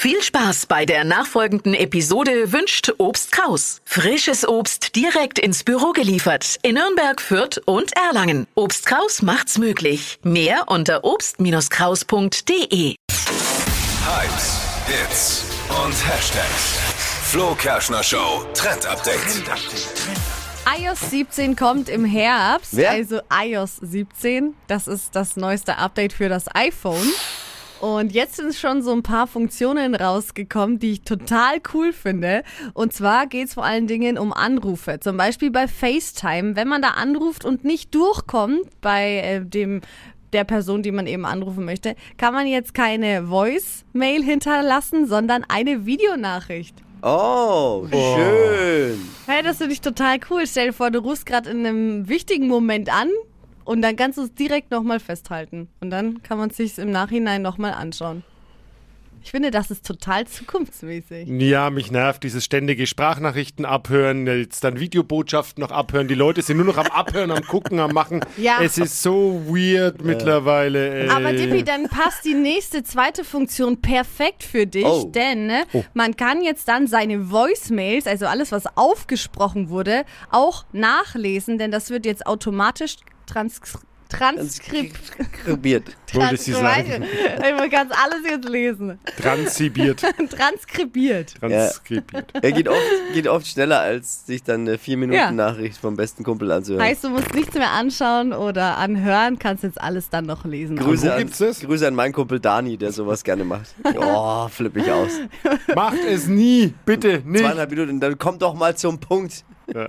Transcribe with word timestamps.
Viel 0.00 0.22
Spaß 0.22 0.64
bei 0.64 0.86
der 0.86 1.04
nachfolgenden 1.04 1.74
Episode 1.74 2.52
wünscht 2.52 2.90
Obst 2.96 3.32
Kraus. 3.32 3.82
Frisches 3.84 4.48
Obst 4.48 4.96
direkt 4.96 5.38
ins 5.38 5.62
Büro 5.62 5.92
geliefert 5.92 6.58
in 6.62 6.76
Nürnberg, 6.76 7.20
Fürth 7.20 7.60
und 7.66 7.94
Erlangen. 7.94 8.46
Obst 8.54 8.86
Kraus 8.86 9.20
macht's 9.20 9.58
möglich. 9.58 10.18
Mehr 10.22 10.68
unter 10.68 11.04
obst-kraus.de. 11.04 12.94
Hypes, 14.06 14.60
Hits 14.86 15.44
und 15.68 15.92
Hashtags. 15.92 16.78
Flo 17.24 17.54
Kerschner 17.54 18.02
Show 18.02 18.46
Trend 18.54 18.86
Update. 18.86 19.42
iOS 20.78 21.10
17 21.10 21.56
kommt 21.56 21.90
im 21.90 22.06
Herbst. 22.06 22.74
Wer? 22.74 22.92
Also 22.92 23.20
iOS 23.30 23.76
17, 23.82 24.54
das 24.66 24.88
ist 24.88 25.14
das 25.14 25.36
neueste 25.36 25.76
Update 25.76 26.14
für 26.14 26.30
das 26.30 26.46
iPhone. 26.54 27.12
Und 27.80 28.12
jetzt 28.12 28.36
sind 28.36 28.54
schon 28.54 28.82
so 28.82 28.92
ein 28.92 29.02
paar 29.02 29.26
Funktionen 29.26 29.94
rausgekommen, 29.94 30.78
die 30.78 30.92
ich 30.92 31.02
total 31.02 31.60
cool 31.72 31.92
finde. 31.92 32.42
Und 32.74 32.92
zwar 32.92 33.26
geht 33.26 33.48
es 33.48 33.54
vor 33.54 33.64
allen 33.64 33.86
Dingen 33.86 34.18
um 34.18 34.34
Anrufe. 34.34 35.00
Zum 35.00 35.16
Beispiel 35.16 35.50
bei 35.50 35.66
FaceTime. 35.66 36.56
Wenn 36.56 36.68
man 36.68 36.82
da 36.82 36.88
anruft 36.90 37.44
und 37.44 37.64
nicht 37.64 37.94
durchkommt 37.94 38.68
bei 38.82 39.16
äh, 39.16 39.40
dem 39.44 39.80
der 40.32 40.44
Person, 40.44 40.82
die 40.82 40.92
man 40.92 41.06
eben 41.06 41.24
anrufen 41.24 41.64
möchte, 41.64 41.96
kann 42.16 42.34
man 42.34 42.46
jetzt 42.46 42.72
keine 42.72 43.26
Voice-Mail 43.26 44.22
hinterlassen, 44.22 45.08
sondern 45.08 45.44
eine 45.48 45.86
Videonachricht. 45.86 46.76
Oh, 47.02 47.86
schön. 47.90 49.00
Hey, 49.26 49.42
das 49.42 49.56
finde 49.56 49.72
ich 49.72 49.80
total 49.80 50.18
cool. 50.30 50.46
Stell 50.46 50.68
dir 50.68 50.72
vor, 50.72 50.90
du 50.90 51.00
rufst 51.00 51.24
gerade 51.24 51.50
in 51.50 51.66
einem 51.66 52.08
wichtigen 52.08 52.46
Moment 52.46 52.94
an 52.94 53.08
und 53.70 53.82
dann 53.82 53.94
kannst 53.94 54.18
du 54.18 54.22
es 54.22 54.34
direkt 54.34 54.72
nochmal 54.72 54.98
festhalten. 54.98 55.68
Und 55.80 55.90
dann 55.90 56.24
kann 56.24 56.38
man 56.38 56.50
es 56.50 56.56
sich 56.56 56.76
im 56.78 56.90
Nachhinein 56.90 57.40
nochmal 57.40 57.72
anschauen. 57.72 58.24
Ich 59.22 59.30
finde, 59.30 59.52
das 59.52 59.70
ist 59.70 59.86
total 59.86 60.26
zukunftsmäßig. 60.26 61.28
Ja, 61.28 61.70
mich 61.70 61.92
nervt 61.92 62.24
dieses 62.24 62.44
ständige 62.44 62.88
Sprachnachrichten 62.88 63.64
abhören, 63.64 64.26
jetzt 64.26 64.64
dann 64.64 64.80
Videobotschaften 64.80 65.60
noch 65.60 65.70
abhören. 65.70 66.08
Die 66.08 66.16
Leute 66.16 66.42
sind 66.42 66.56
nur 66.56 66.66
noch 66.66 66.78
am 66.78 66.86
Abhören, 66.88 67.30
am 67.30 67.44
Gucken, 67.44 67.78
am 67.78 67.92
Machen. 67.92 68.24
Ja. 68.38 68.58
Es 68.60 68.76
ist 68.76 69.02
so 69.02 69.40
weird 69.46 70.02
mittlerweile. 70.02 71.02
Ey. 71.04 71.08
Aber 71.10 71.32
Dippi, 71.32 71.62
dann 71.62 71.88
passt 71.88 72.24
die 72.24 72.34
nächste 72.34 72.82
zweite 72.82 73.22
Funktion 73.22 73.80
perfekt 73.80 74.42
für 74.42 74.66
dich, 74.66 74.84
Oh. 74.84 75.04
denn 75.14 75.46
ne, 75.46 75.62
man 75.94 76.16
kann 76.16 76.42
jetzt 76.42 76.66
dann 76.66 76.88
seine 76.88 77.30
Voicemails, 77.30 78.08
also 78.08 78.26
alles, 78.26 78.50
was 78.50 78.76
aufgesprochen 78.76 79.68
wurde, 79.68 80.04
auch 80.32 80.64
nachlesen, 80.72 81.56
denn 81.56 81.70
das 81.70 81.90
wird 81.90 82.04
jetzt 82.04 82.26
automatisch. 82.26 82.96
Transkript. 83.30 83.84
Transkribiert. 84.10 85.84
Wollte 86.14 86.36
sie 86.36 86.50
sagen. 86.52 87.04
Man 87.56 87.70
kann 87.70 87.88
alles 87.92 88.28
jetzt 88.28 88.48
lesen. 88.48 88.98
Transkribiert. 89.22 90.00
Transkribiert. 90.00 91.34
Transkribiert. 91.38 92.32
Er 92.42 92.50
geht 92.50 92.68
oft, 92.68 92.80
geht 93.14 93.28
oft 93.28 93.46
schneller, 93.46 93.78
als 93.78 94.26
sich 94.26 94.42
dann 94.42 94.62
eine 94.62 94.72
Ja. 94.72 94.76
4-Minuten-Nachricht 94.78 95.76
vom 95.78 95.96
besten 95.96 96.24
Kumpel 96.24 96.50
anzuhören. 96.50 96.84
Heißt, 96.84 97.04
du 97.04 97.10
musst 97.10 97.32
nichts 97.34 97.54
mehr 97.54 97.70
anschauen 97.70 98.32
oder 98.32 98.78
anhören, 98.78 99.38
kannst 99.38 99.62
jetzt 99.62 99.80
alles 99.80 100.10
dann 100.10 100.26
noch 100.26 100.44
lesen. 100.44 100.76
Grüße, 100.76 101.06
wo 101.06 101.12
an, 101.12 101.18
gibt's 101.18 101.38
das? 101.38 101.60
Grüße 101.60 101.86
an 101.86 101.94
meinen 101.94 102.12
Kumpel 102.12 102.40
Dani, 102.40 102.76
der 102.76 102.90
sowas 102.92 103.22
gerne 103.22 103.44
macht. 103.44 103.74
Oh, 104.02 104.48
flipp 104.48 104.76
ich 104.76 104.90
aus. 104.90 105.20
Macht 105.74 105.98
es 106.08 106.26
nie, 106.26 106.74
bitte 106.84 107.22
nicht. 107.24 107.44
Zweieinhalb 107.44 107.70
Minuten, 107.70 108.00
dann 108.00 108.18
komm 108.18 108.38
doch 108.40 108.54
mal 108.54 108.76
zum 108.76 108.98
Punkt. 108.98 109.44
Ja. 109.72 109.88